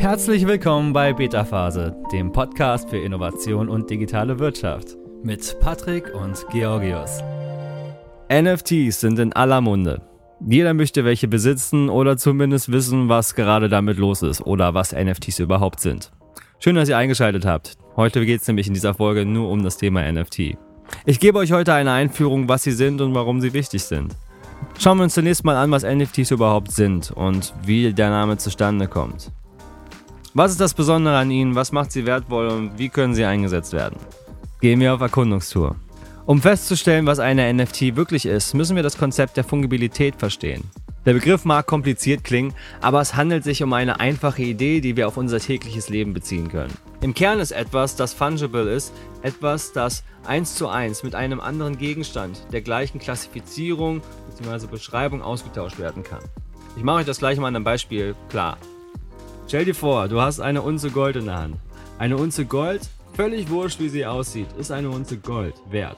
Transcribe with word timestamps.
Herzlich 0.00 0.46
willkommen 0.46 0.94
bei 0.94 1.12
Beta 1.12 1.44
Phase, 1.44 1.94
dem 2.10 2.32
Podcast 2.32 2.88
für 2.88 2.96
Innovation 2.96 3.68
und 3.68 3.90
digitale 3.90 4.38
Wirtschaft 4.38 4.96
mit 5.22 5.60
Patrick 5.60 6.14
und 6.14 6.42
Georgios. 6.50 7.22
NFTs 8.32 8.98
sind 8.98 9.18
in 9.18 9.34
aller 9.34 9.60
Munde. 9.60 10.00
Jeder 10.40 10.72
möchte 10.72 11.04
welche 11.04 11.28
besitzen 11.28 11.90
oder 11.90 12.16
zumindest 12.16 12.72
wissen, 12.72 13.10
was 13.10 13.34
gerade 13.34 13.68
damit 13.68 13.98
los 13.98 14.22
ist 14.22 14.40
oder 14.40 14.72
was 14.72 14.94
NFTs 14.94 15.38
überhaupt 15.38 15.80
sind. 15.80 16.10
Schön, 16.60 16.76
dass 16.76 16.88
ihr 16.88 16.96
eingeschaltet 16.96 17.44
habt. 17.44 17.76
Heute 17.94 18.24
geht 18.24 18.40
es 18.40 18.48
nämlich 18.48 18.68
in 18.68 18.74
dieser 18.74 18.94
Folge 18.94 19.26
nur 19.26 19.50
um 19.50 19.62
das 19.62 19.76
Thema 19.76 20.10
NFT. 20.10 20.56
Ich 21.04 21.20
gebe 21.20 21.38
euch 21.38 21.52
heute 21.52 21.74
eine 21.74 21.92
Einführung, 21.92 22.48
was 22.48 22.62
sie 22.62 22.72
sind 22.72 23.02
und 23.02 23.14
warum 23.14 23.42
sie 23.42 23.52
wichtig 23.52 23.82
sind. 23.82 24.16
Schauen 24.78 24.96
wir 24.96 25.04
uns 25.04 25.12
zunächst 25.12 25.44
mal 25.44 25.56
an, 25.56 25.70
was 25.70 25.82
NFTs 25.82 26.30
überhaupt 26.30 26.72
sind 26.72 27.10
und 27.10 27.52
wie 27.66 27.92
der 27.92 28.08
Name 28.08 28.38
zustande 28.38 28.88
kommt. 28.88 29.30
Was 30.32 30.52
ist 30.52 30.60
das 30.60 30.74
Besondere 30.74 31.16
an 31.16 31.32
ihnen, 31.32 31.56
was 31.56 31.72
macht 31.72 31.90
sie 31.90 32.06
wertvoll 32.06 32.46
und 32.46 32.78
wie 32.78 32.88
können 32.88 33.14
sie 33.14 33.24
eingesetzt 33.24 33.72
werden? 33.72 33.96
Gehen 34.60 34.78
wir 34.78 34.94
auf 34.94 35.00
Erkundungstour. 35.00 35.74
Um 36.24 36.40
festzustellen, 36.40 37.04
was 37.06 37.18
eine 37.18 37.52
NFT 37.52 37.96
wirklich 37.96 38.26
ist, 38.26 38.54
müssen 38.54 38.76
wir 38.76 38.84
das 38.84 38.96
Konzept 38.96 39.36
der 39.36 39.42
Fungibilität 39.42 40.14
verstehen. 40.14 40.62
Der 41.04 41.14
Begriff 41.14 41.44
mag 41.44 41.66
kompliziert 41.66 42.22
klingen, 42.22 42.54
aber 42.80 43.00
es 43.00 43.16
handelt 43.16 43.42
sich 43.42 43.64
um 43.64 43.72
eine 43.72 43.98
einfache 43.98 44.42
Idee, 44.42 44.80
die 44.80 44.96
wir 44.96 45.08
auf 45.08 45.16
unser 45.16 45.40
tägliches 45.40 45.88
Leben 45.88 46.12
beziehen 46.12 46.48
können. 46.48 46.74
Im 47.00 47.12
Kern 47.12 47.40
ist 47.40 47.50
etwas, 47.50 47.96
das 47.96 48.12
fungible 48.12 48.70
ist, 48.70 48.92
etwas, 49.22 49.72
das 49.72 50.04
eins 50.24 50.54
zu 50.54 50.68
eins 50.68 51.02
mit 51.02 51.16
einem 51.16 51.40
anderen 51.40 51.76
Gegenstand 51.76 52.46
der 52.52 52.60
gleichen 52.60 53.00
Klassifizierung 53.00 54.00
bzw. 54.28 54.68
Beschreibung 54.68 55.22
ausgetauscht 55.22 55.80
werden 55.80 56.04
kann. 56.04 56.22
Ich 56.76 56.84
mache 56.84 56.98
euch 56.98 57.06
das 57.06 57.18
gleich 57.18 57.38
mal 57.38 57.48
an 57.48 57.56
einem 57.56 57.64
Beispiel 57.64 58.14
klar. 58.28 58.58
Stell 59.50 59.64
dir 59.64 59.74
vor, 59.74 60.06
du 60.06 60.20
hast 60.20 60.38
eine 60.38 60.62
Unze 60.62 60.92
Gold 60.92 61.16
in 61.16 61.24
der 61.24 61.38
Hand. 61.38 61.56
Eine 61.98 62.16
Unze 62.18 62.44
Gold, 62.44 62.88
völlig 63.14 63.50
wurscht 63.50 63.80
wie 63.80 63.88
sie 63.88 64.06
aussieht, 64.06 64.46
ist 64.56 64.70
eine 64.70 64.90
Unze 64.90 65.16
Gold 65.16 65.54
wert. 65.68 65.96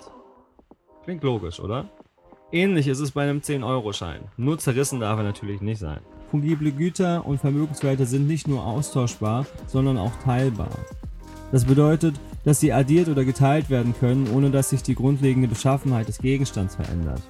Klingt 1.05 1.23
logisch, 1.23 1.61
oder? 1.61 1.85
Ähnlich 2.51 2.89
ist 2.89 3.01
es 3.01 3.11
bei 3.11 3.25
einem 3.25 3.41
10-Euro-Schein. 3.41 4.23
Nur 4.39 4.59
zerrissen 4.59 5.01
darf 5.01 5.19
er 5.19 5.25
natürlich 5.25 5.61
nicht 5.61 5.81
sein. 5.81 6.01
Fungible 6.31 6.73
Güter 6.73 7.27
und 7.27 7.43
Vermögenswerte 7.43 8.07
sind 8.07 8.27
nicht 8.27 8.49
nur 8.49 8.65
austauschbar, 8.65 9.45
sondern 9.67 9.99
auch 9.99 10.17
teilbar. 10.25 10.71
Das 11.51 11.67
bedeutet, 11.67 12.15
dass 12.47 12.59
sie 12.59 12.73
addiert 12.73 13.11
oder 13.11 13.27
geteilt 13.27 13.69
werden 13.69 13.95
können, 14.01 14.31
ohne 14.35 14.51
dass 14.51 14.71
sich 14.71 14.83
die 14.83 14.95
grundlegende 14.95 15.49
Beschaffenheit 15.49 16.09
des 16.09 16.21
Gegenstands 16.21 16.77
verändert. 16.77 17.21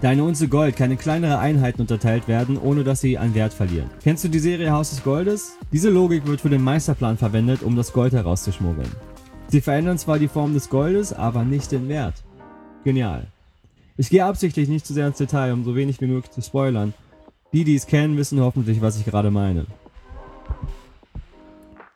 Deine 0.00 0.24
Unze 0.24 0.48
Gold 0.48 0.76
kann 0.76 0.90
in 0.90 0.96
kleinere 0.96 1.38
Einheiten 1.38 1.82
unterteilt 1.82 2.26
werden, 2.26 2.56
ohne 2.56 2.84
dass 2.84 3.02
sie 3.02 3.18
an 3.18 3.34
Wert 3.34 3.52
verlieren. 3.52 3.90
Kennst 4.02 4.24
du 4.24 4.28
die 4.28 4.38
Serie 4.38 4.70
Haus 4.70 4.90
des 4.90 5.04
Goldes? 5.04 5.58
Diese 5.72 5.90
Logik 5.90 6.26
wird 6.26 6.40
für 6.40 6.48
den 6.48 6.62
Meisterplan 6.62 7.18
verwendet, 7.18 7.62
um 7.62 7.76
das 7.76 7.92
Gold 7.92 8.14
herauszuschmuggeln. 8.14 8.88
Sie 9.48 9.60
verändern 9.60 9.98
zwar 9.98 10.18
die 10.18 10.28
Form 10.28 10.54
des 10.54 10.70
Goldes, 10.70 11.12
aber 11.12 11.44
nicht 11.44 11.70
den 11.70 11.88
Wert. 11.88 12.14
Genial. 12.82 13.26
Ich 13.98 14.08
gehe 14.08 14.24
absichtlich 14.24 14.70
nicht 14.70 14.86
zu 14.86 14.94
sehr 14.94 15.06
ins 15.06 15.18
Detail, 15.18 15.52
um 15.52 15.64
so 15.64 15.76
wenig 15.76 16.00
wie 16.00 16.06
möglich 16.06 16.30
zu 16.30 16.40
spoilern. 16.40 16.94
Die, 17.52 17.64
die 17.64 17.74
es 17.74 17.86
kennen, 17.86 18.16
wissen 18.16 18.40
hoffentlich, 18.40 18.80
was 18.80 18.98
ich 18.98 19.04
gerade 19.04 19.30
meine. 19.30 19.66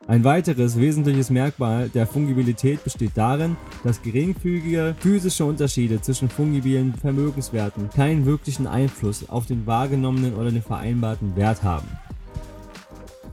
Ein 0.07 0.23
weiteres 0.23 0.79
wesentliches 0.79 1.31
Merkmal 1.31 1.89
der 1.89 2.05
Fungibilität 2.05 2.83
besteht 2.83 3.13
darin, 3.15 3.57
dass 3.83 4.03
geringfügige 4.03 4.95
physische 4.99 5.45
Unterschiede 5.45 5.99
zwischen 5.99 6.29
fungibilen 6.29 6.93
Vermögenswerten 6.93 7.89
keinen 7.89 8.27
wirklichen 8.27 8.67
Einfluss 8.67 9.27
auf 9.27 9.47
den 9.47 9.65
wahrgenommenen 9.65 10.35
oder 10.35 10.51
den 10.51 10.61
vereinbarten 10.61 11.35
Wert 11.35 11.63
haben. 11.63 11.87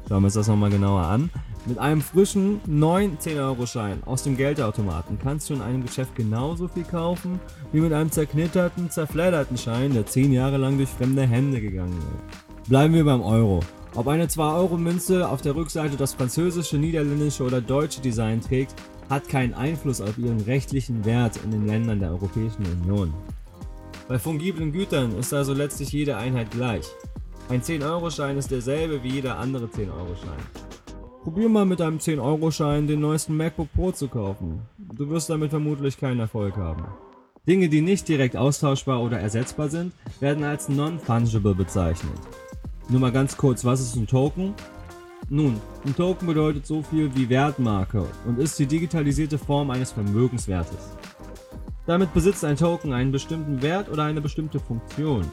Schauen 0.09 0.23
wir 0.23 0.27
uns 0.27 0.35
das 0.35 0.49
nochmal 0.49 0.71
genauer 0.71 1.03
an. 1.03 1.29
Mit 1.67 1.79
einem 1.79 2.01
frischen 2.01 2.61
neuen 2.67 3.19
10-Euro-Schein 3.19 4.03
aus 4.07 4.23
dem 4.23 4.39
Geldautomaten 4.39 5.19
kannst 5.23 5.51
du 5.51 5.55
in 5.55 5.61
einem 5.61 5.85
Geschäft 5.85 6.17
genauso 6.17 6.69
viel 6.69 6.85
kaufen 6.85 7.39
wie 7.73 7.81
mit 7.81 7.93
einem 7.93 8.11
zerknitterten, 8.11 8.91
zerfledderten 8.91 9.59
Schein, 9.59 9.93
der 9.93 10.07
10 10.07 10.33
Jahre 10.33 10.57
lang 10.57 10.79
durch 10.79 10.89
fremde 10.89 11.27
Hände 11.27 11.61
gegangen 11.61 11.99
ist. 11.99 12.69
Bleiben 12.69 12.95
wir 12.95 13.05
beim 13.05 13.21
Euro. 13.21 13.61
Ob 13.95 14.09
eine 14.09 14.27
2-Euro-Münze 14.27 15.29
auf 15.29 15.43
der 15.43 15.55
Rückseite 15.55 15.97
das 15.97 16.15
französische, 16.15 16.79
niederländische 16.79 17.45
oder 17.45 17.61
deutsche 17.61 18.01
Design 18.01 18.41
trägt, 18.41 18.75
hat 19.11 19.29
keinen 19.29 19.53
Einfluss 19.53 20.01
auf 20.01 20.17
ihren 20.17 20.41
rechtlichen 20.41 21.05
Wert 21.05 21.39
in 21.45 21.51
den 21.51 21.67
Ländern 21.67 22.01
der 22.01 22.11
Europäischen 22.11 22.65
Union. 22.81 23.13
Bei 24.09 24.19
fungiblen 24.19 24.73
Gütern 24.73 25.19
ist 25.19 25.35
also 25.35 25.53
letztlich 25.53 25.93
jede 25.93 26.17
Einheit 26.17 26.51
gleich. 26.51 26.87
Ein 27.51 27.61
10-Euro-Schein 27.61 28.39
ist 28.39 28.51
derselbe 28.51 29.03
wie 29.03 29.11
jeder 29.11 29.37
andere 29.37 29.67
10-Euro-Schein. 29.67 30.41
Probier 31.23 31.51
mal 31.51 31.67
mit 31.67 31.83
einem 31.83 31.99
10-Euro-Schein 31.99 32.87
den 32.87 33.01
neuesten 33.01 33.37
MacBook 33.37 33.73
Pro 33.75 33.93
zu 33.93 34.09
kaufen. 34.09 34.63
Du 34.79 35.11
wirst 35.11 35.29
damit 35.29 35.51
vermutlich 35.51 35.99
keinen 35.99 36.21
Erfolg 36.21 36.57
haben. 36.57 36.87
Dinge, 37.47 37.69
die 37.69 37.83
nicht 37.83 38.09
direkt 38.09 38.37
austauschbar 38.37 39.03
oder 39.03 39.21
ersetzbar 39.21 39.69
sind, 39.69 39.93
werden 40.21 40.45
als 40.45 40.71
non-fungible 40.71 41.55
bezeichnet. 41.55 42.19
Nur 42.93 43.01
mal 43.01 43.11
ganz 43.11 43.39
kurz, 43.39 43.65
was 43.65 43.81
ist 43.81 43.97
ein 43.97 44.07
Token? 44.07 44.53
Nun, 45.31 45.59
ein 45.87 45.97
Token 45.97 46.27
bedeutet 46.27 46.67
so 46.67 46.83
viel 46.83 47.11
wie 47.15 47.31
Wertmarke 47.31 48.05
und 48.27 48.39
ist 48.39 48.59
die 48.59 48.67
digitalisierte 48.67 49.39
Form 49.39 49.71
eines 49.71 49.93
Vermögenswertes. 49.93 50.95
Damit 51.87 52.13
besitzt 52.13 52.45
ein 52.45 52.59
Token 52.59 52.93
einen 52.93 53.11
bestimmten 53.11 53.63
Wert 53.63 53.89
oder 53.89 54.05
eine 54.05 54.21
bestimmte 54.21 54.61
Funktion. 54.61 55.25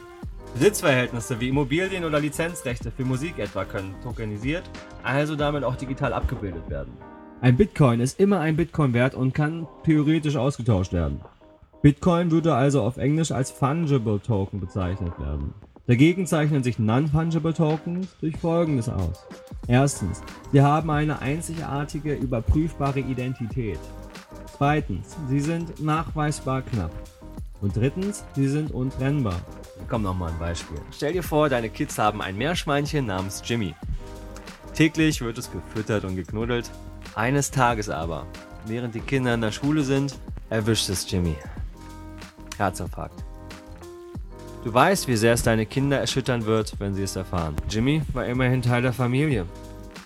Besitzverhältnisse 0.54 1.38
wie 1.38 1.50
Immobilien 1.50 2.06
oder 2.06 2.18
Lizenzrechte 2.18 2.90
für 2.90 3.04
Musik 3.04 3.38
etwa 3.38 3.66
können 3.66 3.94
tokenisiert, 4.02 4.62
also 5.02 5.36
damit 5.36 5.62
auch 5.62 5.76
digital 5.76 6.14
abgebildet 6.14 6.70
werden. 6.70 6.94
Ein 7.42 7.58
Bitcoin 7.58 8.00
ist 8.00 8.18
immer 8.18 8.40
ein 8.40 8.56
Bitcoin 8.56 8.94
wert 8.94 9.14
und 9.14 9.34
kann 9.34 9.66
theoretisch 9.84 10.36
ausgetauscht 10.36 10.94
werden. 10.94 11.20
Bitcoin 11.82 12.30
würde 12.30 12.54
also 12.54 12.80
auf 12.80 12.96
Englisch 12.96 13.32
als 13.32 13.50
Fungible 13.50 14.18
Token 14.18 14.60
bezeichnet 14.60 15.12
werden. 15.20 15.52
Dagegen 15.90 16.24
zeichnen 16.24 16.62
sich 16.62 16.78
Non-Fungible 16.78 17.52
Tokens 17.52 18.14
durch 18.20 18.36
folgendes 18.36 18.88
aus. 18.88 19.26
Erstens, 19.66 20.20
sie 20.52 20.62
haben 20.62 20.88
eine 20.88 21.20
einzigartige, 21.20 22.14
überprüfbare 22.14 23.00
Identität. 23.00 23.80
Zweitens, 24.56 25.16
sie 25.28 25.40
sind 25.40 25.82
nachweisbar 25.82 26.62
knapp. 26.62 26.92
Und 27.60 27.74
drittens, 27.74 28.22
sie 28.36 28.46
sind 28.46 28.70
untrennbar. 28.70 29.40
Komm 29.88 30.02
noch 30.04 30.14
mal 30.14 30.30
ein 30.30 30.38
Beispiel. 30.38 30.78
Stell 30.92 31.12
dir 31.12 31.24
vor, 31.24 31.48
deine 31.48 31.70
Kids 31.70 31.98
haben 31.98 32.22
ein 32.22 32.38
Meerschweinchen 32.38 33.06
namens 33.06 33.42
Jimmy. 33.44 33.74
Täglich 34.74 35.20
wird 35.20 35.38
es 35.38 35.50
gefüttert 35.50 36.04
und 36.04 36.14
geknuddelt. 36.14 36.70
Eines 37.16 37.50
Tages 37.50 37.88
aber, 37.90 38.28
während 38.64 38.94
die 38.94 39.00
Kinder 39.00 39.34
in 39.34 39.40
der 39.40 39.50
Schule 39.50 39.82
sind, 39.82 40.14
erwischt 40.50 40.88
es 40.88 41.10
Jimmy. 41.10 41.34
Herzinfarkt. 42.58 43.24
Du 44.62 44.74
weißt, 44.74 45.08
wie 45.08 45.16
sehr 45.16 45.32
es 45.32 45.42
deine 45.42 45.64
Kinder 45.64 45.98
erschüttern 45.98 46.44
wird, 46.44 46.78
wenn 46.78 46.92
sie 46.92 47.02
es 47.02 47.16
erfahren. 47.16 47.56
Jimmy 47.70 48.02
war 48.12 48.26
immerhin 48.26 48.60
Teil 48.60 48.82
der 48.82 48.92
Familie. 48.92 49.46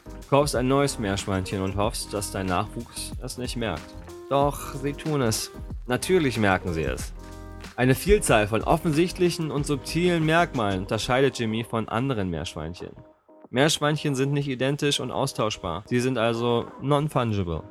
Du 0.06 0.28
kaufst 0.28 0.54
ein 0.54 0.68
neues 0.68 1.00
Meerschweinchen 1.00 1.60
und 1.60 1.76
hoffst, 1.76 2.14
dass 2.14 2.30
dein 2.30 2.46
Nachwuchs 2.46 3.10
es 3.20 3.36
nicht 3.36 3.56
merkt. 3.56 3.82
Doch 4.30 4.76
sie 4.76 4.92
tun 4.92 5.22
es. 5.22 5.50
Natürlich 5.88 6.38
merken 6.38 6.72
sie 6.72 6.84
es. 6.84 7.12
Eine 7.74 7.96
Vielzahl 7.96 8.46
von 8.46 8.62
offensichtlichen 8.62 9.50
und 9.50 9.66
subtilen 9.66 10.24
Merkmalen 10.24 10.82
unterscheidet 10.82 11.36
Jimmy 11.36 11.64
von 11.64 11.88
anderen 11.88 12.30
Meerschweinchen. 12.30 12.90
Meerschweinchen 13.50 14.14
sind 14.14 14.32
nicht 14.32 14.48
identisch 14.48 15.00
und 15.00 15.10
austauschbar. 15.10 15.82
Sie 15.86 15.98
sind 15.98 16.16
also 16.16 16.66
non-fungible. 16.80 17.64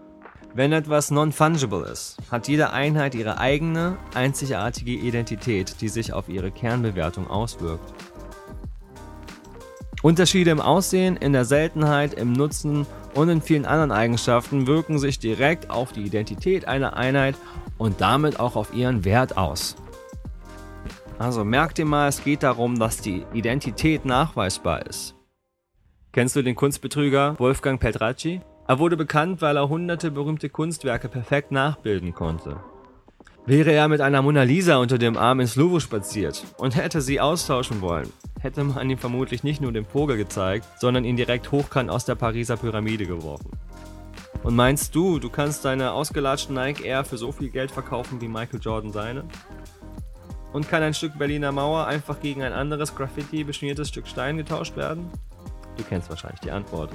Wenn 0.56 0.72
etwas 0.72 1.10
non-fungible 1.10 1.84
ist, 1.92 2.18
hat 2.30 2.48
jede 2.48 2.72
Einheit 2.72 3.16
ihre 3.16 3.40
eigene, 3.40 3.98
einzigartige 4.14 4.92
Identität, 4.92 5.82
die 5.82 5.90
sich 5.90 6.14
auf 6.14 6.30
ihre 6.30 6.52
Kernbewertung 6.52 7.28
auswirkt. 7.28 7.92
Unterschiede 10.04 10.52
im 10.52 10.62
Aussehen, 10.62 11.18
in 11.18 11.34
der 11.34 11.46
Seltenheit, 11.46 12.14
im 12.14 12.34
Nutzen 12.34 12.86
und 13.16 13.30
in 13.30 13.42
vielen 13.42 13.66
anderen 13.66 13.92
Eigenschaften 13.92 14.68
wirken 14.68 15.00
sich 15.00 15.18
direkt 15.18 15.72
auf 15.72 15.92
die 15.92 16.04
Identität 16.04 16.68
einer 16.68 16.98
Einheit 16.98 17.36
und 17.80 18.00
damit 18.00 18.40
auch 18.40 18.56
auf 18.56 18.76
ihren 18.76 19.06
Wert 19.06 19.38
aus. 19.38 19.76
Also 21.18 21.44
merkt 21.44 21.80
ihr 21.80 21.86
mal, 21.86 22.10
es 22.10 22.24
geht 22.24 22.44
darum, 22.44 22.78
dass 22.78 22.98
die 22.98 23.26
Identität 23.34 24.06
nachweisbar 24.06 24.86
ist. 24.86 25.16
Kennst 26.12 26.36
du 26.36 26.44
den 26.44 26.56
Kunstbetrüger 26.56 27.40
Wolfgang 27.40 27.80
Petracci? 27.80 28.42
Er 28.66 28.80
wurde 28.80 28.96
bekannt, 28.96 29.42
weil 29.42 29.58
er 29.58 29.68
hunderte 29.68 30.10
berühmte 30.10 30.50
Kunstwerke 30.50 31.10
perfekt 31.10 31.52
nachbilden 31.52 32.14
konnte. 32.14 32.58
Wäre 33.46 33.74
er 33.74 33.90
mit 33.90 34.00
einer 34.00 34.22
Mona 34.22 34.44
Lisa 34.44 34.78
unter 34.78 34.98
dem 34.98 35.18
Arm 35.18 35.42
ins 35.42 35.58
Louvre 35.58 35.82
spaziert 35.82 36.46
und 36.58 36.78
hätte 36.78 37.02
sie 37.02 37.20
austauschen 37.20 37.82
wollen, 37.82 38.10
hätte 38.40 38.64
man 38.64 38.90
ihm 38.90 38.98
vermutlich 38.98 39.44
nicht 39.44 39.60
nur 39.60 39.74
den 39.74 39.84
Vogel 39.84 40.16
gezeigt, 40.16 40.66
sondern 40.80 41.04
ihn 41.04 41.18
direkt 41.18 41.52
hochkant 41.52 41.90
aus 41.90 42.06
der 42.06 42.16
Pariser 42.16 42.56
Pyramide 42.56 43.06
geworfen. 43.06 43.52
Und 44.44 44.56
meinst 44.56 44.96
du, 44.96 45.20
du 45.20 45.30
kannst 45.30 45.66
deine 45.66 45.92
ausgelatschten 45.92 46.56
Nike 46.56 46.86
Air 46.86 47.04
für 47.04 47.18
so 47.18 47.34
viel 47.34 47.50
Geld 47.50 47.70
verkaufen 47.70 48.22
wie 48.22 48.30
Michael 48.30 48.62
Jordan 48.62 48.94
seine? 48.94 49.26
Und 50.54 50.70
kann 50.70 50.84
ein 50.84 50.94
Stück 50.94 51.18
Berliner 51.18 51.52
Mauer 51.52 51.86
einfach 51.88 52.22
gegen 52.22 52.44
ein 52.44 52.54
anderes 52.54 52.96
Graffiti 52.96 53.44
beschmiertes 53.44 53.90
Stück 53.90 54.08
Stein 54.08 54.38
getauscht 54.38 54.78
werden? 54.78 55.12
Du 55.76 55.84
kennst 55.84 56.10
wahrscheinlich 56.10 56.42
die 56.42 56.52
Antwort. 56.52 56.92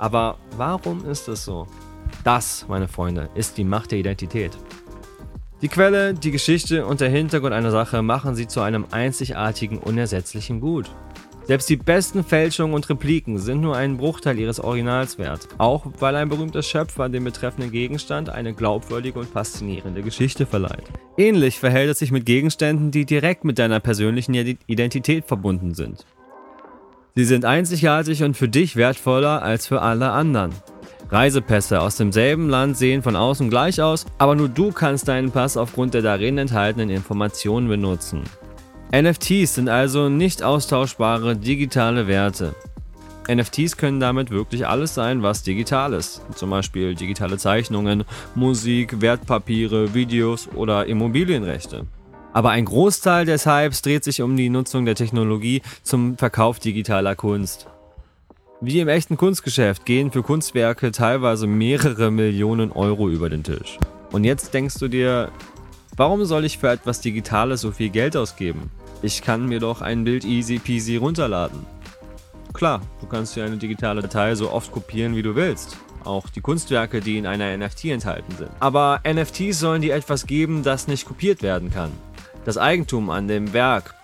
Aber 0.00 0.38
warum 0.56 1.04
ist 1.04 1.28
es 1.28 1.44
so? 1.44 1.66
Das, 2.24 2.64
meine 2.68 2.88
Freunde, 2.88 3.28
ist 3.34 3.58
die 3.58 3.64
Macht 3.64 3.90
der 3.90 3.98
Identität. 3.98 4.56
Die 5.60 5.68
Quelle, 5.68 6.14
die 6.14 6.30
Geschichte 6.30 6.86
und 6.86 7.02
der 7.02 7.10
Hintergrund 7.10 7.52
einer 7.52 7.70
Sache 7.70 8.00
machen 8.00 8.34
sie 8.34 8.48
zu 8.48 8.62
einem 8.62 8.86
einzigartigen, 8.92 9.76
unersetzlichen 9.76 10.58
Gut. 10.58 10.90
Selbst 11.44 11.68
die 11.68 11.76
besten 11.76 12.24
Fälschungen 12.24 12.74
und 12.74 12.88
Repliken 12.88 13.38
sind 13.38 13.60
nur 13.60 13.76
einen 13.76 13.98
Bruchteil 13.98 14.38
ihres 14.38 14.58
Originals 14.58 15.18
wert, 15.18 15.48
auch 15.58 15.84
weil 15.98 16.16
ein 16.16 16.30
berühmter 16.30 16.62
Schöpfer 16.62 17.10
dem 17.10 17.24
betreffenden 17.24 17.70
Gegenstand 17.70 18.30
eine 18.30 18.54
glaubwürdige 18.54 19.18
und 19.18 19.28
faszinierende 19.28 20.00
Geschichte 20.00 20.46
verleiht. 20.46 20.84
Ähnlich 21.18 21.58
verhält 21.58 21.90
es 21.90 21.98
sich 21.98 22.10
mit 22.10 22.24
Gegenständen, 22.24 22.90
die 22.90 23.04
direkt 23.04 23.44
mit 23.44 23.58
deiner 23.58 23.80
persönlichen 23.80 24.32
Identität 24.34 25.26
verbunden 25.26 25.74
sind. 25.74 26.06
Sie 27.16 27.24
sind 27.24 27.44
einzigartig 27.44 28.22
und 28.22 28.36
für 28.36 28.48
dich 28.48 28.76
wertvoller 28.76 29.42
als 29.42 29.66
für 29.66 29.82
alle 29.82 30.10
anderen. 30.10 30.52
Reisepässe 31.10 31.80
aus 31.80 31.96
demselben 31.96 32.48
Land 32.48 32.76
sehen 32.76 33.02
von 33.02 33.16
außen 33.16 33.50
gleich 33.50 33.82
aus, 33.82 34.06
aber 34.18 34.36
nur 34.36 34.48
du 34.48 34.70
kannst 34.70 35.08
deinen 35.08 35.32
Pass 35.32 35.56
aufgrund 35.56 35.94
der 35.94 36.02
darin 36.02 36.38
enthaltenen 36.38 36.88
Informationen 36.88 37.68
benutzen. 37.68 38.22
NFTs 38.94 39.54
sind 39.54 39.68
also 39.68 40.08
nicht 40.08 40.42
austauschbare 40.42 41.36
digitale 41.36 42.06
Werte. 42.06 42.54
NFTs 43.28 43.76
können 43.76 44.00
damit 44.00 44.30
wirklich 44.30 44.66
alles 44.66 44.94
sein, 44.94 45.22
was 45.22 45.42
digital 45.42 45.92
ist. 45.92 46.22
Zum 46.34 46.50
Beispiel 46.50 46.94
digitale 46.94 47.38
Zeichnungen, 47.38 48.04
Musik, 48.34 49.00
Wertpapiere, 49.00 49.94
Videos 49.94 50.48
oder 50.54 50.86
Immobilienrechte. 50.86 51.86
Aber 52.32 52.50
ein 52.50 52.64
Großteil 52.64 53.24
des 53.24 53.46
Hypes 53.46 53.82
dreht 53.82 54.04
sich 54.04 54.22
um 54.22 54.36
die 54.36 54.50
Nutzung 54.50 54.84
der 54.84 54.94
Technologie 54.94 55.62
zum 55.82 56.16
Verkauf 56.16 56.60
digitaler 56.60 57.16
Kunst. 57.16 57.66
Wie 58.60 58.78
im 58.78 58.88
echten 58.88 59.16
Kunstgeschäft 59.16 59.84
gehen 59.84 60.12
für 60.12 60.22
Kunstwerke 60.22 60.92
teilweise 60.92 61.46
mehrere 61.46 62.10
Millionen 62.10 62.70
Euro 62.72 63.08
über 63.08 63.30
den 63.30 63.42
Tisch. 63.42 63.78
Und 64.12 64.24
jetzt 64.24 64.54
denkst 64.54 64.78
du 64.78 64.88
dir, 64.88 65.30
warum 65.96 66.24
soll 66.24 66.44
ich 66.44 66.58
für 66.58 66.68
etwas 66.68 67.00
Digitales 67.00 67.62
so 67.62 67.72
viel 67.72 67.88
Geld 67.88 68.16
ausgeben? 68.16 68.70
Ich 69.02 69.22
kann 69.22 69.46
mir 69.46 69.60
doch 69.60 69.80
ein 69.80 70.04
Bild 70.04 70.24
easy 70.24 70.58
peasy 70.58 70.96
runterladen. 70.96 71.64
Klar, 72.52 72.82
du 73.00 73.06
kannst 73.06 73.34
dir 73.34 73.44
eine 73.44 73.56
digitale 73.56 74.02
Datei 74.02 74.34
so 74.34 74.52
oft 74.52 74.70
kopieren, 74.72 75.16
wie 75.16 75.22
du 75.22 75.34
willst. 75.34 75.78
Auch 76.04 76.28
die 76.28 76.40
Kunstwerke, 76.40 77.00
die 77.00 77.16
in 77.18 77.26
einer 77.26 77.56
NFT 77.56 77.86
enthalten 77.86 78.34
sind. 78.36 78.50
Aber 78.60 79.00
NFTs 79.10 79.58
sollen 79.58 79.82
dir 79.82 79.94
etwas 79.94 80.26
geben, 80.26 80.62
das 80.62 80.86
nicht 80.86 81.06
kopiert 81.06 81.42
werden 81.42 81.70
kann. 81.70 81.92
Das 82.46 82.56
Eigentum 82.56 83.10
an 83.10 83.28
dem 83.28 83.52
Werk. 83.52 83.94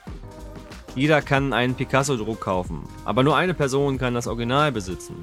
Jeder 0.95 1.23
kann 1.23 1.55
einen 1.55 1.75
Picasso-Druck 1.75 2.41
kaufen, 2.41 2.83
aber 3.07 3.23
nur 3.23 3.35
eine 3.35 3.55
Person 3.55 3.97
kann 3.97 4.13
das 4.13 4.27
Original 4.27 4.73
besitzen. 4.73 5.17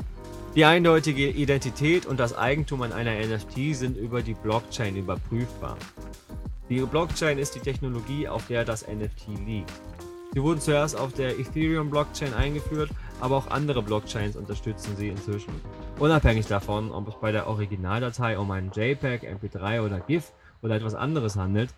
Die 0.55 0.65
eindeutige 0.65 1.29
Identität 1.29 2.07
und 2.07 2.19
das 2.19 2.35
Eigentum 2.35 2.81
an 2.81 2.91
einer 2.91 3.13
NFT 3.13 3.75
sind 3.75 3.97
über 3.97 4.23
die 4.23 4.33
Blockchain 4.33 4.95
überprüfbar. 4.95 5.77
Die 6.69 6.79
Blockchain 6.79 7.37
ist 7.37 7.53
die 7.53 7.59
Technologie, 7.59 8.27
auf 8.27 8.47
der 8.47 8.65
das 8.65 8.87
NFT 8.87 9.45
liegt. 9.45 9.71
Sie 10.33 10.41
wurden 10.41 10.59
zuerst 10.59 10.97
auf 10.97 11.13
der 11.13 11.39
Ethereum 11.39 11.91
Blockchain 11.91 12.33
eingeführt, 12.33 12.89
aber 13.19 13.37
auch 13.37 13.47
andere 13.51 13.83
Blockchains 13.83 14.35
unterstützen 14.35 14.95
sie 14.97 15.09
inzwischen. 15.09 15.53
Unabhängig 15.99 16.47
davon, 16.47 16.91
ob 16.91 17.07
es 17.07 17.13
bei 17.21 17.31
der 17.31 17.45
Originaldatei 17.47 18.39
um 18.39 18.49
einen 18.49 18.71
JPEG, 18.71 19.23
MP3 19.23 19.85
oder 19.85 19.99
GIF 19.99 20.31
oder 20.63 20.75
etwas 20.75 20.95
anderes 20.95 21.35
handelt, 21.35 21.69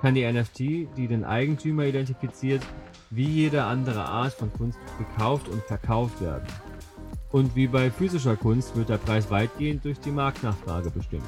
kann 0.00 0.14
die 0.14 0.30
NFT, 0.30 0.58
die 0.96 1.08
den 1.08 1.24
Eigentümer 1.24 1.84
identifiziert, 1.84 2.62
wie 3.10 3.26
jede 3.26 3.64
andere 3.64 4.04
Art 4.04 4.34
von 4.34 4.52
Kunst 4.52 4.78
gekauft 4.98 5.48
und 5.48 5.62
verkauft 5.62 6.20
werden. 6.20 6.46
Und 7.30 7.54
wie 7.56 7.66
bei 7.66 7.90
physischer 7.90 8.36
Kunst 8.36 8.76
wird 8.76 8.88
der 8.88 8.98
Preis 8.98 9.30
weitgehend 9.30 9.84
durch 9.84 10.00
die 10.00 10.10
Marktnachfrage 10.10 10.90
bestimmt. 10.90 11.24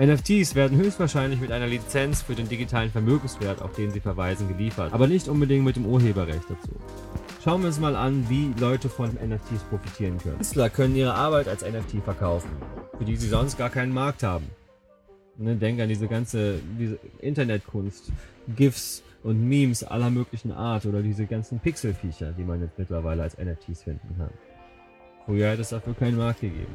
NFTs 0.00 0.54
werden 0.54 0.78
höchstwahrscheinlich 0.78 1.40
mit 1.40 1.50
einer 1.50 1.66
Lizenz 1.66 2.22
für 2.22 2.36
den 2.36 2.48
digitalen 2.48 2.90
Vermögenswert, 2.90 3.60
auf 3.60 3.72
den 3.72 3.90
sie 3.90 3.98
verweisen, 3.98 4.46
geliefert, 4.46 4.92
aber 4.92 5.08
nicht 5.08 5.26
unbedingt 5.26 5.64
mit 5.64 5.74
dem 5.74 5.86
Urheberrecht 5.86 6.44
dazu. 6.48 6.70
Schauen 7.42 7.62
wir 7.62 7.68
uns 7.68 7.80
mal 7.80 7.96
an, 7.96 8.24
wie 8.28 8.52
Leute 8.60 8.88
von 8.88 9.08
NFTs 9.08 9.64
profitieren 9.68 10.18
können. 10.18 10.36
Künstler 10.36 10.70
können 10.70 10.94
ihre 10.94 11.14
Arbeit 11.14 11.48
als 11.48 11.64
NFT 11.64 12.04
verkaufen, 12.04 12.50
für 12.96 13.04
die 13.04 13.16
sie 13.16 13.28
sonst 13.28 13.58
gar 13.58 13.70
keinen 13.70 13.92
Markt 13.92 14.22
haben. 14.22 14.48
Ne, 15.40 15.54
denk 15.54 15.80
an 15.80 15.88
diese 15.88 16.08
ganze 16.08 16.58
diese 16.78 16.98
Internetkunst, 17.20 18.10
GIFs 18.56 19.04
und 19.22 19.48
Memes 19.48 19.84
aller 19.84 20.10
möglichen 20.10 20.50
Art 20.50 20.84
oder 20.84 21.00
diese 21.00 21.26
ganzen 21.26 21.60
Pixelviecher, 21.60 22.32
die 22.32 22.42
man 22.42 22.60
jetzt 22.60 22.76
mittlerweile 22.76 23.22
als 23.22 23.38
NFTs 23.38 23.84
finden 23.84 24.16
kann. 24.18 24.30
Früher 25.26 25.50
hätte 25.50 25.62
es 25.62 25.68
dafür 25.68 25.94
keinen 25.94 26.16
Markt 26.16 26.40
gegeben. 26.40 26.74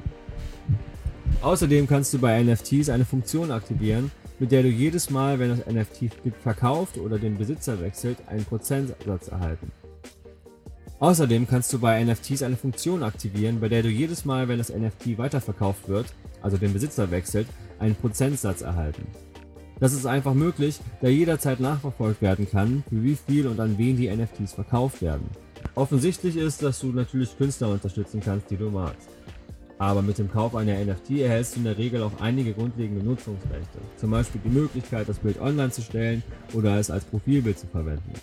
Außerdem 1.42 1.88
kannst 1.88 2.14
du 2.14 2.20
bei 2.20 2.42
NFTs 2.42 2.90
eine 2.90 3.04
Funktion 3.04 3.52
aktivieren, 3.52 4.12
mit 4.40 4.54
der 4.54 4.64
du 4.64 4.70
jedes 4.70 5.10
Mal, 5.10 5.40
wenn 5.40 5.50
das 5.50 5.66
NFT 5.66 6.12
verkauft 6.42 6.98
oder 6.98 7.20
den 7.20 7.38
Besitzer 7.38 7.82
wechselt, 7.82 8.18
einen 8.28 8.46
Prozentsatz 8.46 9.28
erhalten. 9.28 9.72
Außerdem 11.00 11.48
kannst 11.48 11.74
du 11.74 11.80
bei 11.80 12.02
NFTs 12.02 12.44
eine 12.44 12.56
Funktion 12.56 13.04
aktivieren, 13.04 13.60
bei 13.60 13.68
der 13.68 13.84
du 13.84 13.90
jedes 13.90 14.24
Mal, 14.24 14.48
wenn 14.48 14.60
das 14.60 14.70
NFT 14.74 15.18
weiterverkauft 15.18 15.90
wird, 15.90 16.06
also 16.42 16.56
den 16.56 16.72
Besitzer 16.72 17.12
wechselt, 17.12 17.48
einen 17.84 17.96
Prozentsatz 17.96 18.62
erhalten. 18.62 19.06
Das 19.80 19.94
ist 19.94 20.06
einfach 20.06 20.34
möglich, 20.34 20.80
da 21.02 21.10
jederzeit 21.10 21.60
nachverfolgt 21.60 22.22
werden 22.22 22.50
kann, 22.50 22.84
für 22.90 23.04
wie 23.04 23.16
viel 23.16 23.48
und 23.48 23.60
an 23.60 23.78
wen 23.78 23.98
die 23.98 24.10
NFTs 24.10 24.54
verkauft 24.54 25.02
werden. 25.02 25.30
Offensichtlich 25.76 26.38
ist, 26.38 26.64
dass 26.64 26.80
du 26.80 26.88
natürlich 26.88 27.38
Künstler 27.38 27.70
unterstützen 27.70 28.22
kannst, 28.24 28.50
die 28.50 28.58
du 28.58 28.70
magst. 28.70 29.10
Aber 29.80 30.02
mit 30.02 30.18
dem 30.18 30.32
Kauf 30.32 30.56
einer 30.56 30.74
NFT 30.80 31.12
erhältst 31.20 31.56
du 31.56 31.60
in 31.60 31.66
der 31.66 31.78
Regel 31.78 32.04
auch 32.04 32.22
einige 32.22 32.54
grundlegende 32.54 33.04
Nutzungsrechte. 33.04 33.80
Zum 33.98 34.12
Beispiel 34.12 34.40
die 34.46 34.50
Möglichkeit, 34.50 35.10
das 35.10 35.20
Bild 35.20 35.42
online 35.42 35.72
zu 35.72 35.82
stellen 35.82 36.24
oder 36.54 36.78
es 36.78 36.90
als 36.90 37.04
Profilbild 37.04 37.60
zu 37.60 37.68
verwenden. 37.68 38.14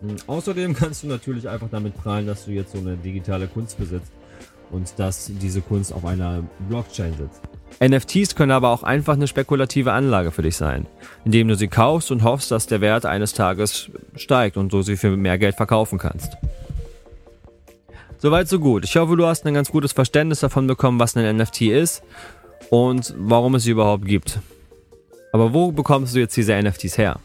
Hm, 0.00 0.16
außerdem 0.26 0.74
kannst 0.78 1.02
du 1.02 1.08
natürlich 1.08 1.48
einfach 1.48 1.68
damit 1.70 1.94
prahlen, 1.96 2.26
dass 2.26 2.46
du 2.46 2.52
jetzt 2.52 2.72
so 2.72 2.78
eine 2.78 2.96
digitale 2.96 3.48
Kunst 3.48 3.78
besitzt 3.78 4.12
und 4.70 4.98
dass 4.98 5.26
diese 5.26 5.60
Kunst 5.60 5.92
auf 5.92 6.06
einer 6.06 6.42
Blockchain 6.68 7.12
sitzt. 7.18 7.42
NFTs 7.80 8.34
können 8.34 8.52
aber 8.52 8.70
auch 8.70 8.82
einfach 8.82 9.14
eine 9.14 9.26
spekulative 9.26 9.92
Anlage 9.92 10.30
für 10.30 10.42
dich 10.42 10.56
sein, 10.56 10.86
indem 11.24 11.48
du 11.48 11.56
sie 11.56 11.68
kaufst 11.68 12.10
und 12.10 12.22
hoffst, 12.22 12.50
dass 12.50 12.66
der 12.66 12.80
Wert 12.80 13.06
eines 13.06 13.32
Tages 13.32 13.90
steigt 14.16 14.56
und 14.56 14.72
du 14.72 14.82
sie 14.82 14.96
für 14.96 15.16
mehr 15.16 15.38
Geld 15.38 15.56
verkaufen 15.56 15.98
kannst. 15.98 16.36
Soweit 18.18 18.48
so 18.48 18.60
gut. 18.60 18.84
Ich 18.84 18.96
hoffe, 18.96 19.16
du 19.16 19.26
hast 19.26 19.44
ein 19.46 19.54
ganz 19.54 19.70
gutes 19.70 19.92
Verständnis 19.92 20.40
davon 20.40 20.66
bekommen, 20.68 21.00
was 21.00 21.16
ein 21.16 21.36
NFT 21.36 21.62
ist 21.62 22.02
und 22.70 23.14
warum 23.18 23.56
es 23.56 23.64
sie 23.64 23.72
überhaupt 23.72 24.04
gibt. 24.04 24.38
Aber 25.32 25.52
wo 25.52 25.72
bekommst 25.72 26.14
du 26.14 26.20
jetzt 26.20 26.36
diese 26.36 26.54
NFTs 26.54 26.98
her? 26.98 27.18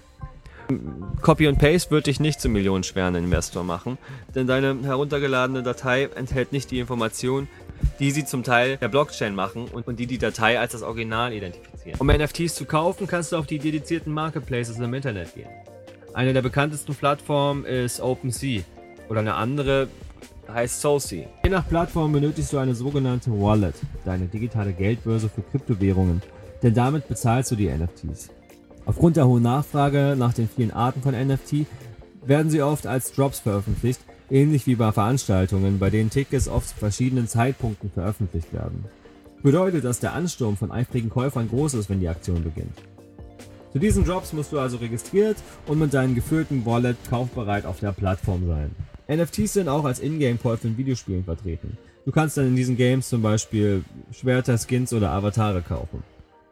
Copy 1.21 1.47
und 1.47 1.59
Paste 1.59 1.91
wird 1.91 2.07
dich 2.07 2.19
nicht 2.19 2.41
zum 2.41 2.51
millionenschweren 2.51 3.15
Investor 3.15 3.63
machen, 3.63 3.97
denn 4.35 4.47
deine 4.47 4.77
heruntergeladene 4.83 5.63
Datei 5.63 6.09
enthält 6.15 6.51
nicht 6.51 6.71
die 6.71 6.79
Informationen, 6.79 7.47
die 7.99 8.11
sie 8.11 8.25
zum 8.25 8.43
Teil 8.43 8.77
der 8.77 8.87
Blockchain 8.87 9.35
machen 9.35 9.65
und 9.65 9.87
die 9.99 10.07
die 10.07 10.17
Datei 10.17 10.59
als 10.59 10.73
das 10.73 10.83
Original 10.83 11.33
identifizieren. 11.33 11.99
Um 11.99 12.07
NFTs 12.07 12.55
zu 12.55 12.65
kaufen, 12.65 13.07
kannst 13.07 13.31
du 13.31 13.37
auf 13.37 13.47
die 13.47 13.59
dedizierten 13.59 14.13
Marketplaces 14.13 14.77
im 14.77 14.93
Internet 14.93 15.35
gehen. 15.35 15.49
Eine 16.13 16.33
der 16.33 16.41
bekanntesten 16.41 16.95
Plattformen 16.95 17.63
ist 17.65 18.01
OpenSea 18.01 18.63
oder 19.09 19.19
eine 19.19 19.35
andere 19.35 19.87
heißt 20.51 20.81
Soulsea. 20.81 21.27
Je 21.43 21.49
nach 21.49 21.67
Plattform 21.67 22.13
benötigst 22.13 22.53
du 22.53 22.57
eine 22.57 22.73
sogenannte 22.73 23.31
Wallet, 23.31 23.75
deine 24.05 24.25
digitale 24.27 24.73
Geldbörse 24.73 25.29
für 25.29 25.41
Kryptowährungen, 25.41 26.21
denn 26.63 26.73
damit 26.73 27.07
bezahlst 27.07 27.51
du 27.51 27.55
die 27.55 27.67
NFTs. 27.67 28.29
Aufgrund 28.87 29.17
der 29.17 29.27
hohen 29.27 29.43
Nachfrage 29.43 30.15
nach 30.17 30.33
den 30.33 30.47
vielen 30.47 30.71
Arten 30.71 31.01
von 31.01 31.13
NFT 31.13 31.67
werden 32.25 32.49
sie 32.49 32.61
oft 32.61 32.87
als 32.87 33.11
Drops 33.11 33.41
veröffentlicht, 33.41 33.99
ähnlich 34.31 34.65
wie 34.65 34.75
bei 34.75 34.93
Veranstaltungen, 34.93 35.77
bei 35.77 35.89
denen 35.89 36.09
Tickets 36.09 36.47
oft 36.47 36.69
zu 36.69 36.75
verschiedenen 36.75 37.27
Zeitpunkten 37.27 37.91
veröffentlicht 37.91 38.53
werden. 38.53 38.85
Bedeutet, 39.43 39.83
dass 39.83 39.99
der 39.99 40.13
Ansturm 40.13 40.55
von 40.55 40.71
eifrigen 40.71 41.09
Käufern 41.09 41.49
groß 41.49 41.75
ist, 41.75 41.89
wenn 41.89 41.99
die 41.99 42.07
Aktion 42.07 42.43
beginnt. 42.43 42.77
Zu 43.73 43.79
diesen 43.79 44.05
Drops 44.05 44.31
musst 44.31 44.53
du 44.53 44.59
also 44.59 44.77
registriert 44.77 45.37
und 45.67 45.79
mit 45.79 45.93
deinem 45.93 46.15
gefüllten 46.15 46.65
Wallet 46.65 46.97
kaufbereit 47.09 47.65
auf 47.65 47.81
der 47.81 47.91
Plattform 47.91 48.47
sein. 48.47 48.71
NFTs 49.09 49.53
sind 49.53 49.67
auch 49.67 49.83
als 49.83 49.99
Ingame-Käufe 49.99 50.65
in 50.65 50.77
Videospielen 50.77 51.25
vertreten. 51.25 51.77
Du 52.05 52.11
kannst 52.11 52.37
dann 52.37 52.47
in 52.47 52.55
diesen 52.55 52.77
Games 52.77 53.09
zum 53.09 53.21
Beispiel 53.21 53.83
Schwerter, 54.11 54.57
Skins 54.57 54.93
oder 54.93 55.11
Avatare 55.11 55.61
kaufen. 55.61 56.03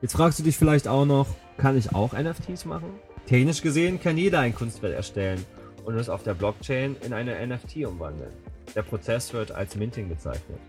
Jetzt 0.05 0.17
fragst 0.17 0.37
du 0.37 0.43
dich 0.43 0.55
vielleicht 0.55 0.87
auch 0.87 1.07
noch, 1.07 1.25
kann 1.57 1.75
ich 1.75 1.95
auch 1.95 2.13
NFTs 2.13 2.65
machen? 2.65 2.91
Technisch 3.25 3.63
gesehen 3.63 3.99
kann 3.99 4.19
jeder 4.19 4.39
ein 4.39 4.53
Kunstwerk 4.53 4.93
erstellen 4.93 5.43
und 5.83 5.95
es 5.95 6.09
auf 6.09 6.21
der 6.21 6.35
Blockchain 6.35 6.95
in 7.03 7.11
eine 7.11 7.35
NFT 7.47 7.77
umwandeln. 7.87 8.29
Der 8.75 8.83
Prozess 8.83 9.33
wird 9.33 9.51
als 9.51 9.75
Minting 9.75 10.07
bezeichnet. 10.07 10.59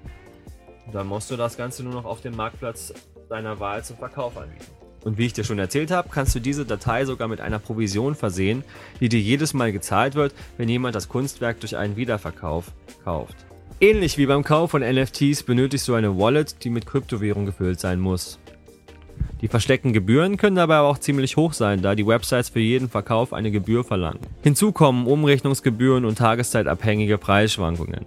Dann 0.90 1.06
musst 1.06 1.30
du 1.30 1.36
das 1.36 1.58
Ganze 1.58 1.82
nur 1.82 1.92
noch 1.92 2.06
auf 2.06 2.22
dem 2.22 2.34
Marktplatz 2.34 2.94
deiner 3.28 3.60
Wahl 3.60 3.84
zum 3.84 3.98
Verkauf 3.98 4.38
anbieten. 4.38 4.72
Und 5.04 5.18
wie 5.18 5.26
ich 5.26 5.34
dir 5.34 5.44
schon 5.44 5.58
erzählt 5.58 5.90
habe, 5.90 6.08
kannst 6.10 6.34
du 6.34 6.40
diese 6.40 6.64
Datei 6.64 7.04
sogar 7.04 7.28
mit 7.28 7.42
einer 7.42 7.58
Provision 7.58 8.14
versehen, 8.14 8.64
die 9.00 9.10
dir 9.10 9.20
jedes 9.20 9.52
Mal 9.52 9.70
gezahlt 9.70 10.14
wird, 10.14 10.32
wenn 10.56 10.70
jemand 10.70 10.94
das 10.94 11.10
Kunstwerk 11.10 11.60
durch 11.60 11.76
einen 11.76 11.96
Wiederverkauf 11.96 12.72
kauft. 13.04 13.36
Ähnlich 13.82 14.16
wie 14.16 14.24
beim 14.24 14.44
Kauf 14.44 14.70
von 14.70 14.80
NFTs 14.80 15.42
benötigst 15.42 15.86
du 15.88 15.92
eine 15.92 16.16
Wallet, 16.16 16.64
die 16.64 16.70
mit 16.70 16.86
Kryptowährung 16.86 17.44
gefüllt 17.44 17.80
sein 17.80 18.00
muss. 18.00 18.38
Die 19.42 19.48
versteckten 19.48 19.92
Gebühren 19.92 20.38
können 20.38 20.56
dabei 20.56 20.76
aber 20.76 20.88
auch 20.88 20.98
ziemlich 20.98 21.36
hoch 21.36 21.52
sein, 21.52 21.82
da 21.82 21.94
die 21.94 22.06
Websites 22.06 22.48
für 22.48 22.60
jeden 22.60 22.88
Verkauf 22.88 23.32
eine 23.32 23.50
Gebühr 23.50 23.84
verlangen. 23.84 24.20
Hinzu 24.42 24.72
kommen 24.72 25.06
Umrechnungsgebühren 25.06 26.04
und 26.04 26.16
tageszeitabhängige 26.16 27.18
Preisschwankungen. 27.18 28.06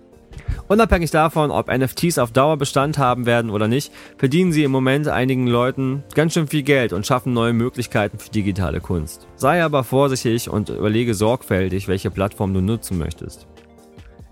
Unabhängig 0.67 1.11
davon, 1.11 1.51
ob 1.51 1.71
NFTs 1.71 2.17
auf 2.17 2.31
Dauer 2.31 2.57
Bestand 2.57 2.97
haben 2.97 3.25
werden 3.25 3.49
oder 3.49 3.67
nicht, 3.67 3.91
verdienen 4.17 4.51
sie 4.51 4.63
im 4.63 4.71
Moment 4.71 5.07
einigen 5.07 5.47
Leuten 5.47 6.03
ganz 6.15 6.33
schön 6.33 6.47
viel 6.47 6.63
Geld 6.63 6.93
und 6.93 7.05
schaffen 7.05 7.33
neue 7.33 7.53
Möglichkeiten 7.53 8.19
für 8.19 8.29
digitale 8.29 8.79
Kunst. 8.79 9.27
Sei 9.35 9.63
aber 9.63 9.83
vorsichtig 9.83 10.49
und 10.49 10.69
überlege 10.69 11.13
sorgfältig, 11.13 11.87
welche 11.87 12.11
Plattform 12.11 12.53
du 12.53 12.61
nutzen 12.61 12.97
möchtest. 12.97 13.47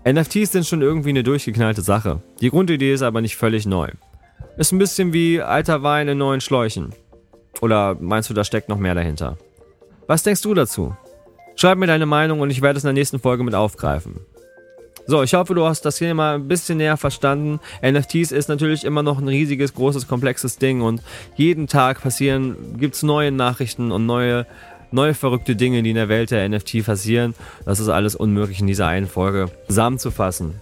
NFTs 0.08 0.52
sind 0.52 0.66
schon 0.66 0.80
irgendwie 0.80 1.10
eine 1.10 1.24
durchgeknallte 1.24 1.82
Sache. 1.82 2.22
Die 2.40 2.50
Grundidee 2.50 2.92
ist 2.92 3.02
aber 3.02 3.20
nicht 3.20 3.36
völlig 3.36 3.66
neu. 3.66 3.88
Ist 4.56 4.72
ein 4.72 4.78
bisschen 4.78 5.12
wie 5.12 5.40
alter 5.40 5.82
Wein 5.82 6.08
in 6.08 6.18
neuen 6.18 6.40
Schläuchen. 6.40 6.92
Oder 7.60 7.96
meinst 8.00 8.30
du, 8.30 8.34
da 8.34 8.44
steckt 8.44 8.68
noch 8.68 8.78
mehr 8.78 8.94
dahinter? 8.94 9.36
Was 10.06 10.22
denkst 10.22 10.42
du 10.42 10.54
dazu? 10.54 10.96
Schreib 11.56 11.78
mir 11.78 11.86
deine 11.86 12.06
Meinung 12.06 12.40
und 12.40 12.50
ich 12.50 12.62
werde 12.62 12.78
es 12.78 12.84
in 12.84 12.88
der 12.88 12.94
nächsten 12.94 13.18
Folge 13.18 13.42
mit 13.42 13.54
aufgreifen. 13.54 14.20
So, 15.06 15.22
ich 15.22 15.34
hoffe, 15.34 15.54
du 15.54 15.64
hast 15.64 15.86
das 15.86 15.98
hier 15.98 16.14
mal 16.14 16.34
ein 16.34 16.48
bisschen 16.48 16.76
näher 16.78 16.98
verstanden. 16.98 17.60
NFTs 17.82 18.30
ist 18.30 18.48
natürlich 18.48 18.84
immer 18.84 19.02
noch 19.02 19.18
ein 19.18 19.26
riesiges, 19.26 19.74
großes, 19.74 20.06
komplexes 20.06 20.58
Ding 20.58 20.82
und 20.82 21.02
jeden 21.34 21.66
Tag 21.66 22.02
passieren, 22.02 22.76
gibt 22.78 22.94
es 22.94 23.02
neue 23.02 23.32
Nachrichten 23.32 23.90
und 23.90 24.04
neue, 24.06 24.46
neue 24.90 25.14
verrückte 25.14 25.56
Dinge, 25.56 25.82
die 25.82 25.90
in 25.90 25.96
der 25.96 26.10
Welt 26.10 26.30
der 26.30 26.46
NFT 26.46 26.84
passieren. 26.84 27.34
Das 27.64 27.80
ist 27.80 27.88
alles 27.88 28.16
unmöglich 28.16 28.60
in 28.60 28.66
dieser 28.66 28.86
einen 28.86 29.06
Folge 29.06 29.50
zusammenzufassen. 29.66 30.60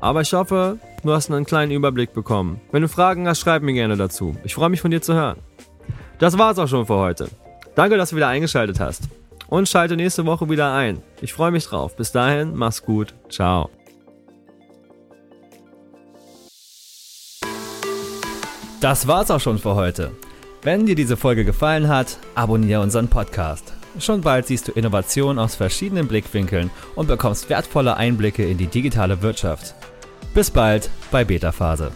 Aber 0.00 0.20
ich 0.20 0.32
hoffe, 0.32 0.78
du 1.02 1.12
hast 1.12 1.30
einen 1.30 1.46
kleinen 1.46 1.72
Überblick 1.72 2.12
bekommen. 2.12 2.60
Wenn 2.72 2.82
du 2.82 2.88
Fragen 2.88 3.26
hast, 3.26 3.40
schreib 3.40 3.62
mir 3.62 3.72
gerne 3.72 3.96
dazu. 3.96 4.36
Ich 4.44 4.54
freue 4.54 4.68
mich 4.68 4.80
von 4.80 4.90
dir 4.90 5.00
zu 5.00 5.14
hören. 5.14 5.38
Das 6.18 6.38
war's 6.38 6.58
auch 6.58 6.68
schon 6.68 6.86
für 6.86 6.96
heute. 6.96 7.28
Danke, 7.74 7.96
dass 7.96 8.10
du 8.10 8.16
wieder 8.16 8.28
eingeschaltet 8.28 8.80
hast. 8.80 9.08
Und 9.48 9.68
schalte 9.68 9.96
nächste 9.96 10.26
Woche 10.26 10.50
wieder 10.50 10.72
ein. 10.72 11.02
Ich 11.20 11.32
freue 11.32 11.50
mich 11.50 11.66
drauf. 11.66 11.96
Bis 11.96 12.10
dahin, 12.10 12.54
mach's 12.54 12.82
gut. 12.82 13.14
Ciao. 13.28 13.70
Das 18.80 19.06
war's 19.06 19.30
auch 19.30 19.40
schon 19.40 19.58
für 19.58 19.74
heute. 19.74 20.12
Wenn 20.62 20.84
dir 20.84 20.96
diese 20.96 21.16
Folge 21.16 21.44
gefallen 21.44 21.88
hat, 21.88 22.18
abonniere 22.34 22.80
unseren 22.80 23.06
Podcast. 23.08 23.72
Schon 24.00 24.20
bald 24.20 24.48
siehst 24.48 24.66
du 24.66 24.72
Innovationen 24.72 25.38
aus 25.38 25.54
verschiedenen 25.54 26.08
Blickwinkeln 26.08 26.70
und 26.96 27.06
bekommst 27.06 27.48
wertvolle 27.48 27.96
Einblicke 27.96 28.44
in 28.44 28.58
die 28.58 28.66
digitale 28.66 29.22
Wirtschaft. 29.22 29.75
Bis 30.36 30.50
bald 30.50 30.90
bei 31.10 31.24
Beta 31.24 31.50
Phase. 31.50 31.90